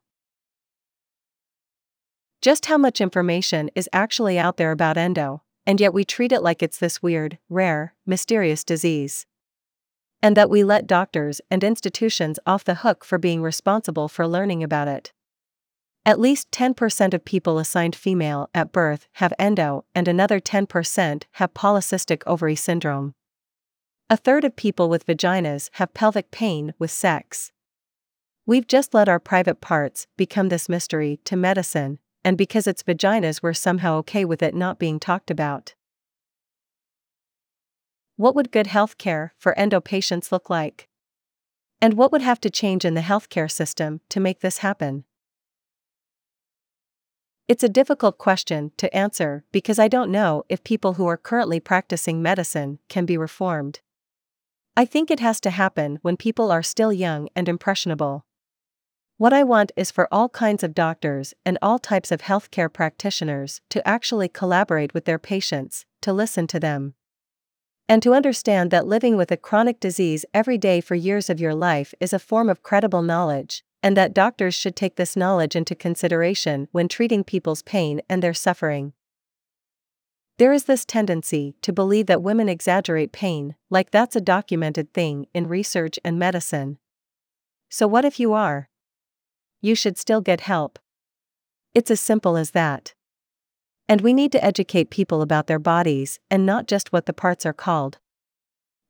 Just 2.41 2.65
how 2.65 2.77
much 2.77 2.99
information 2.99 3.69
is 3.75 3.87
actually 3.93 4.39
out 4.39 4.57
there 4.57 4.71
about 4.71 4.97
endo, 4.97 5.43
and 5.71 5.79
yet 5.79 5.93
we 5.93 6.03
treat 6.03 6.33
it 6.33 6.43
like 6.43 6.61
it's 6.61 6.79
this 6.79 7.01
weird, 7.01 7.37
rare, 7.47 7.95
mysterious 8.05 8.65
disease. 8.65 9.25
And 10.21 10.35
that 10.35 10.49
we 10.49 10.65
let 10.65 10.85
doctors 10.85 11.39
and 11.49 11.63
institutions 11.63 12.39
off 12.45 12.65
the 12.65 12.83
hook 12.83 13.05
for 13.05 13.17
being 13.17 13.41
responsible 13.41 14.09
for 14.09 14.27
learning 14.27 14.63
about 14.63 14.89
it. 14.89 15.13
At 16.05 16.19
least 16.19 16.51
10% 16.51 17.13
of 17.13 17.23
people 17.23 17.57
assigned 17.57 17.95
female 17.95 18.49
at 18.53 18.73
birth 18.73 19.07
have 19.13 19.31
endo, 19.39 19.85
and 19.95 20.09
another 20.09 20.41
10% 20.41 21.23
have 21.35 21.53
polycystic 21.53 22.21
ovary 22.27 22.57
syndrome. 22.57 23.13
A 24.09 24.17
third 24.17 24.43
of 24.43 24.57
people 24.57 24.89
with 24.89 25.05
vaginas 25.05 25.69
have 25.75 25.93
pelvic 25.93 26.31
pain 26.31 26.73
with 26.79 26.91
sex. 26.91 27.53
We've 28.45 28.67
just 28.67 28.93
let 28.93 29.07
our 29.07 29.21
private 29.21 29.61
parts 29.61 30.07
become 30.17 30.49
this 30.49 30.67
mystery 30.67 31.21
to 31.23 31.37
medicine, 31.37 31.99
and 32.23 32.37
because 32.37 32.67
it's 32.67 32.83
vaginas, 32.83 33.41
we're 33.41 33.53
somehow 33.53 33.97
okay 33.97 34.25
with 34.25 34.43
it 34.43 34.53
not 34.53 34.79
being 34.79 34.99
talked 34.99 35.31
about. 35.31 35.73
What 38.15 38.35
would 38.35 38.51
good 38.51 38.67
healthcare 38.67 39.31
for 39.37 39.57
endo 39.57 39.81
patients 39.81 40.31
look 40.31 40.49
like? 40.49 40.87
And 41.81 41.95
what 41.95 42.11
would 42.11 42.21
have 42.21 42.39
to 42.41 42.49
change 42.51 42.85
in 42.85 42.93
the 42.93 43.01
healthcare 43.01 43.49
system 43.49 44.01
to 44.09 44.19
make 44.19 44.41
this 44.41 44.59
happen? 44.59 45.05
It's 47.47 47.63
a 47.63 47.69
difficult 47.69 48.17
question 48.17 48.71
to 48.77 48.95
answer 48.95 49.43
because 49.51 49.79
I 49.79 49.87
don't 49.87 50.11
know 50.11 50.43
if 50.47 50.63
people 50.63 50.93
who 50.93 51.07
are 51.07 51.17
currently 51.17 51.59
practicing 51.59 52.21
medicine 52.21 52.79
can 52.87 53.05
be 53.05 53.17
reformed. 53.17 53.81
I 54.77 54.85
think 54.85 55.11
it 55.11 55.19
has 55.19 55.41
to 55.41 55.49
happen 55.49 55.99
when 56.01 56.15
people 56.15 56.51
are 56.51 56.63
still 56.63 56.93
young 56.93 57.27
and 57.35 57.49
impressionable. 57.49 58.25
What 59.21 59.33
I 59.33 59.43
want 59.43 59.71
is 59.75 59.91
for 59.91 60.07
all 60.11 60.29
kinds 60.29 60.63
of 60.63 60.73
doctors 60.73 61.35
and 61.45 61.59
all 61.61 61.77
types 61.77 62.11
of 62.11 62.23
healthcare 62.23 62.73
practitioners 62.73 63.61
to 63.69 63.87
actually 63.87 64.27
collaborate 64.27 64.95
with 64.95 65.05
their 65.05 65.19
patients, 65.19 65.85
to 66.01 66.11
listen 66.11 66.47
to 66.47 66.59
them. 66.59 66.95
And 67.87 68.01
to 68.01 68.15
understand 68.15 68.71
that 68.71 68.87
living 68.87 69.17
with 69.17 69.29
a 69.29 69.37
chronic 69.37 69.79
disease 69.79 70.25
every 70.33 70.57
day 70.57 70.81
for 70.81 70.95
years 70.95 71.29
of 71.29 71.39
your 71.39 71.53
life 71.53 71.93
is 71.99 72.13
a 72.13 72.17
form 72.17 72.49
of 72.49 72.63
credible 72.63 73.03
knowledge, 73.03 73.63
and 73.83 73.95
that 73.95 74.15
doctors 74.15 74.55
should 74.55 74.75
take 74.75 74.95
this 74.95 75.15
knowledge 75.15 75.55
into 75.55 75.75
consideration 75.75 76.67
when 76.71 76.87
treating 76.87 77.23
people's 77.23 77.61
pain 77.61 78.01
and 78.09 78.23
their 78.23 78.33
suffering. 78.33 78.91
There 80.39 80.51
is 80.51 80.63
this 80.63 80.83
tendency 80.83 81.53
to 81.61 81.71
believe 81.71 82.07
that 82.07 82.23
women 82.23 82.49
exaggerate 82.49 83.11
pain, 83.11 83.53
like 83.69 83.91
that's 83.91 84.15
a 84.15 84.19
documented 84.19 84.95
thing 84.95 85.27
in 85.31 85.47
research 85.47 85.99
and 86.03 86.17
medicine. 86.17 86.79
So, 87.69 87.87
what 87.87 88.03
if 88.03 88.19
you 88.19 88.33
are? 88.33 88.70
You 89.61 89.75
should 89.75 89.97
still 89.97 90.21
get 90.21 90.41
help. 90.41 90.79
It's 91.73 91.91
as 91.91 91.99
simple 91.99 92.35
as 92.35 92.51
that. 92.51 92.93
And 93.87 94.01
we 94.01 94.13
need 94.13 94.31
to 94.31 94.43
educate 94.43 94.89
people 94.89 95.21
about 95.21 95.47
their 95.47 95.59
bodies 95.59 96.19
and 96.29 96.45
not 96.45 96.67
just 96.67 96.91
what 96.91 97.05
the 97.05 97.13
parts 97.13 97.45
are 97.45 97.53
called. 97.53 97.99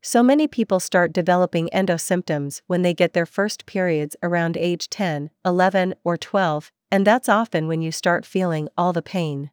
So 0.01 0.23
many 0.23 0.47
people 0.47 0.79
start 0.79 1.13
developing 1.13 1.69
endo 1.69 1.97
symptoms 1.97 2.63
when 2.67 2.81
they 2.81 2.93
get 2.93 3.13
their 3.13 3.25
first 3.25 3.65
periods 3.65 4.15
around 4.23 4.57
age 4.57 4.89
10, 4.89 5.29
11, 5.45 5.93
or 6.03 6.17
12, 6.17 6.71
and 6.89 7.05
that's 7.05 7.29
often 7.29 7.67
when 7.67 7.81
you 7.81 7.91
start 7.91 8.25
feeling 8.25 8.67
all 8.77 8.93
the 8.93 9.03
pain. 9.03 9.51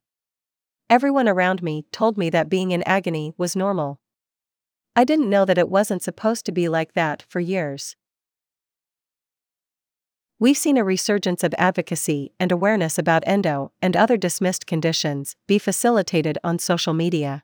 Everyone 0.89 1.29
around 1.29 1.63
me 1.63 1.85
told 1.93 2.17
me 2.17 2.31
that 2.31 2.49
being 2.49 2.71
in 2.71 2.83
agony 2.85 3.35
was 3.37 3.55
normal. 3.55 4.01
I 4.97 5.05
didn't 5.05 5.29
know 5.29 5.45
that 5.45 5.59
it 5.59 5.69
wasn't 5.69 6.03
supposed 6.03 6.47
to 6.47 6.53
be 6.53 6.69
like 6.69 6.95
that 6.95 7.25
for 7.29 7.41
years. 7.41 7.95
We've 10.41 10.57
seen 10.57 10.77
a 10.77 10.85
resurgence 10.85 11.43
of 11.43 11.53
advocacy 11.59 12.31
and 12.39 12.53
awareness 12.53 12.97
about 12.97 13.25
endo 13.27 13.73
and 13.83 13.97
other 13.97 14.17
dismissed 14.17 14.69
conditions 14.69 15.35
be 15.49 15.59
facilitated 15.59 16.39
on 16.45 16.61
social 16.61 16.95
media. 16.95 17.43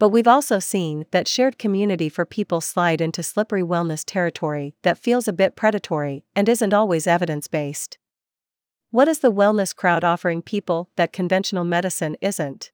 But 0.00 0.08
we've 0.08 0.26
also 0.26 0.58
seen 0.58 1.04
that 1.12 1.28
shared 1.28 1.60
community 1.60 2.08
for 2.08 2.24
people 2.26 2.60
slide 2.60 3.00
into 3.00 3.22
slippery 3.22 3.62
wellness 3.62 4.02
territory 4.04 4.74
that 4.82 4.98
feels 4.98 5.28
a 5.28 5.32
bit 5.32 5.54
predatory 5.54 6.24
and 6.34 6.48
isn't 6.48 6.74
always 6.74 7.06
evidence 7.06 7.46
based. 7.46 7.98
What 8.90 9.06
is 9.06 9.20
the 9.20 9.30
wellness 9.30 9.74
crowd 9.74 10.02
offering 10.02 10.42
people 10.42 10.90
that 10.96 11.12
conventional 11.12 11.62
medicine 11.62 12.16
isn't? 12.20 12.72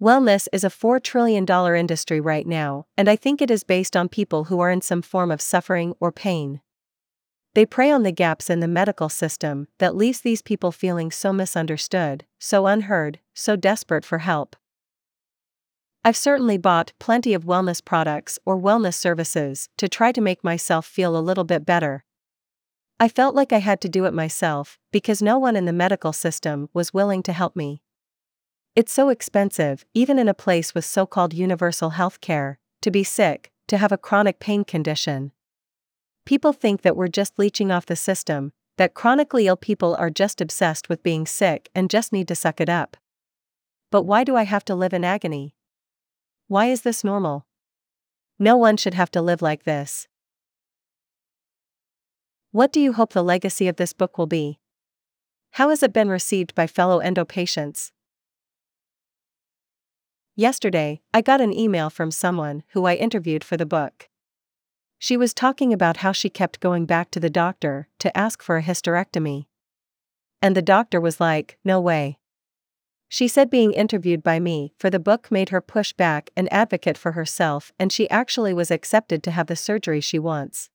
Wellness 0.00 0.48
is 0.54 0.64
a 0.64 0.70
$4 0.70 1.02
trillion 1.02 1.46
industry 1.76 2.18
right 2.18 2.46
now, 2.46 2.86
and 2.96 3.10
I 3.10 3.16
think 3.16 3.42
it 3.42 3.50
is 3.50 3.62
based 3.62 3.94
on 3.94 4.08
people 4.08 4.44
who 4.44 4.58
are 4.60 4.70
in 4.70 4.80
some 4.80 5.02
form 5.02 5.30
of 5.30 5.42
suffering 5.42 5.92
or 6.00 6.10
pain. 6.10 6.62
They 7.58 7.66
prey 7.66 7.90
on 7.90 8.04
the 8.04 8.12
gaps 8.12 8.50
in 8.50 8.60
the 8.60 8.68
medical 8.68 9.08
system 9.08 9.66
that 9.78 9.96
leaves 9.96 10.20
these 10.20 10.42
people 10.42 10.70
feeling 10.70 11.10
so 11.10 11.32
misunderstood, 11.32 12.24
so 12.38 12.68
unheard, 12.68 13.18
so 13.34 13.56
desperate 13.56 14.04
for 14.04 14.18
help. 14.18 14.54
I've 16.04 16.16
certainly 16.16 16.56
bought 16.56 16.92
plenty 17.00 17.34
of 17.34 17.46
wellness 17.46 17.84
products 17.84 18.38
or 18.46 18.56
wellness 18.56 18.94
services 18.94 19.68
to 19.76 19.88
try 19.88 20.12
to 20.12 20.20
make 20.20 20.44
myself 20.44 20.86
feel 20.86 21.16
a 21.16 21.26
little 21.28 21.42
bit 21.42 21.66
better. 21.66 22.04
I 23.00 23.08
felt 23.08 23.34
like 23.34 23.52
I 23.52 23.58
had 23.58 23.80
to 23.80 23.88
do 23.88 24.04
it 24.04 24.14
myself 24.14 24.78
because 24.92 25.20
no 25.20 25.36
one 25.36 25.56
in 25.56 25.64
the 25.64 25.72
medical 25.72 26.12
system 26.12 26.68
was 26.72 26.94
willing 26.94 27.24
to 27.24 27.32
help 27.32 27.56
me. 27.56 27.82
It's 28.76 28.92
so 28.92 29.08
expensive, 29.08 29.84
even 29.94 30.20
in 30.20 30.28
a 30.28 30.32
place 30.32 30.76
with 30.76 30.84
so 30.84 31.06
called 31.06 31.34
universal 31.34 31.90
health 31.90 32.20
care, 32.20 32.60
to 32.82 32.92
be 32.92 33.02
sick, 33.02 33.50
to 33.66 33.78
have 33.78 33.90
a 33.90 33.98
chronic 33.98 34.38
pain 34.38 34.62
condition. 34.62 35.32
People 36.28 36.52
think 36.52 36.82
that 36.82 36.94
we're 36.94 37.08
just 37.08 37.38
leeching 37.38 37.70
off 37.70 37.86
the 37.86 37.96
system, 37.96 38.52
that 38.76 38.92
chronically 38.92 39.46
ill 39.46 39.56
people 39.56 39.94
are 39.94 40.10
just 40.10 40.42
obsessed 40.42 40.90
with 40.90 41.02
being 41.02 41.24
sick 41.24 41.70
and 41.74 41.88
just 41.88 42.12
need 42.12 42.28
to 42.28 42.34
suck 42.34 42.60
it 42.60 42.68
up. 42.68 42.98
But 43.90 44.02
why 44.02 44.24
do 44.24 44.36
I 44.36 44.42
have 44.42 44.62
to 44.66 44.74
live 44.74 44.92
in 44.92 45.04
agony? 45.04 45.54
Why 46.46 46.66
is 46.66 46.82
this 46.82 47.02
normal? 47.02 47.46
No 48.38 48.58
one 48.58 48.76
should 48.76 48.92
have 48.92 49.10
to 49.12 49.22
live 49.22 49.40
like 49.40 49.64
this. 49.64 50.06
What 52.50 52.74
do 52.74 52.80
you 52.82 52.92
hope 52.92 53.14
the 53.14 53.24
legacy 53.24 53.66
of 53.66 53.76
this 53.76 53.94
book 53.94 54.18
will 54.18 54.26
be? 54.26 54.58
How 55.52 55.70
has 55.70 55.82
it 55.82 55.94
been 55.94 56.10
received 56.10 56.54
by 56.54 56.66
fellow 56.66 56.98
endo 56.98 57.24
patients? 57.24 57.90
Yesterday, 60.36 61.00
I 61.14 61.22
got 61.22 61.40
an 61.40 61.54
email 61.54 61.88
from 61.88 62.10
someone 62.10 62.64
who 62.72 62.84
I 62.84 62.96
interviewed 62.96 63.44
for 63.44 63.56
the 63.56 63.64
book. 63.64 64.10
She 64.98 65.16
was 65.16 65.32
talking 65.32 65.72
about 65.72 65.98
how 65.98 66.12
she 66.12 66.28
kept 66.28 66.60
going 66.60 66.84
back 66.84 67.10
to 67.12 67.20
the 67.20 67.30
doctor 67.30 67.88
to 68.00 68.16
ask 68.16 68.42
for 68.42 68.56
a 68.56 68.62
hysterectomy. 68.62 69.46
And 70.42 70.56
the 70.56 70.62
doctor 70.62 71.00
was 71.00 71.20
like, 71.20 71.56
no 71.64 71.80
way. 71.80 72.18
She 73.08 73.26
said 73.26 73.48
being 73.48 73.72
interviewed 73.72 74.22
by 74.22 74.38
me 74.38 74.74
for 74.78 74.90
the 74.90 74.98
book 74.98 75.30
made 75.30 75.48
her 75.48 75.62
push 75.62 75.92
back 75.92 76.30
and 76.36 76.52
advocate 76.52 76.98
for 76.98 77.12
herself, 77.12 77.72
and 77.78 77.90
she 77.90 78.10
actually 78.10 78.52
was 78.52 78.70
accepted 78.70 79.22
to 79.22 79.30
have 79.30 79.46
the 79.46 79.56
surgery 79.56 80.00
she 80.00 80.18
wants. 80.18 80.68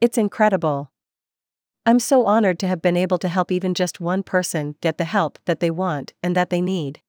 It's 0.00 0.16
incredible. 0.16 0.90
I'm 1.84 1.98
so 1.98 2.24
honored 2.24 2.58
to 2.60 2.66
have 2.66 2.80
been 2.80 2.96
able 2.96 3.18
to 3.18 3.28
help 3.28 3.52
even 3.52 3.74
just 3.74 4.00
one 4.00 4.22
person 4.22 4.76
get 4.80 4.96
the 4.96 5.04
help 5.04 5.38
that 5.44 5.60
they 5.60 5.70
want 5.70 6.14
and 6.22 6.34
that 6.34 6.48
they 6.48 6.62
need. 6.62 7.02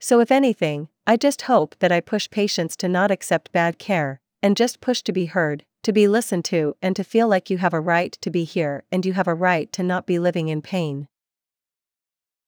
So, 0.00 0.20
if 0.20 0.32
anything, 0.32 0.88
I 1.06 1.18
just 1.18 1.42
hope 1.42 1.76
that 1.80 1.92
I 1.92 2.00
push 2.00 2.30
patients 2.30 2.74
to 2.78 2.88
not 2.88 3.10
accept 3.10 3.52
bad 3.52 3.78
care, 3.78 4.21
and 4.42 4.56
just 4.56 4.80
push 4.80 5.02
to 5.02 5.12
be 5.12 5.26
heard, 5.26 5.64
to 5.84 5.92
be 5.92 6.08
listened 6.08 6.44
to, 6.46 6.76
and 6.82 6.96
to 6.96 7.04
feel 7.04 7.28
like 7.28 7.50
you 7.50 7.58
have 7.58 7.74
a 7.74 7.80
right 7.80 8.12
to 8.20 8.30
be 8.30 8.44
here 8.44 8.84
and 8.90 9.06
you 9.06 9.12
have 9.12 9.28
a 9.28 9.34
right 9.34 9.72
to 9.72 9.82
not 9.82 10.06
be 10.06 10.18
living 10.18 10.48
in 10.48 10.62
pain. 10.62 11.08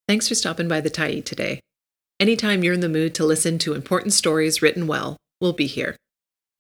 Thanks 0.08 0.28
for 0.28 0.34
stopping 0.34 0.68
by 0.68 0.80
the 0.80 0.90
Tyee 0.90 1.24
today. 1.24 1.60
Anytime 2.20 2.62
you're 2.62 2.74
in 2.74 2.80
the 2.80 2.88
mood 2.88 3.14
to 3.16 3.24
listen 3.24 3.58
to 3.58 3.74
important 3.74 4.12
stories 4.12 4.60
written 4.60 4.86
well, 4.86 5.16
we'll 5.40 5.52
be 5.52 5.66
here. 5.66 5.96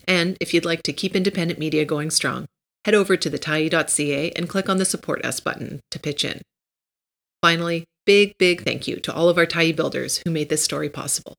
And 0.06 0.36
if 0.40 0.52
you'd 0.52 0.64
like 0.64 0.82
to 0.84 0.92
keep 0.92 1.14
independent 1.14 1.58
media 1.58 1.84
going 1.84 2.10
strong, 2.10 2.46
head 2.84 2.94
over 2.94 3.16
to 3.16 3.30
thetyee.ca 3.30 4.30
and 4.32 4.48
click 4.48 4.68
on 4.68 4.78
the 4.78 4.84
Support 4.84 5.24
Us 5.24 5.40
button 5.40 5.80
to 5.90 5.98
pitch 5.98 6.24
in. 6.24 6.42
Finally, 7.40 7.84
big, 8.06 8.36
big 8.38 8.62
thank 8.64 8.88
you 8.88 8.96
to 8.96 9.14
all 9.14 9.28
of 9.28 9.38
our 9.38 9.46
Tyee 9.46 9.74
builders 9.74 10.22
who 10.24 10.30
made 10.30 10.48
this 10.48 10.64
story 10.64 10.88
possible. 10.88 11.34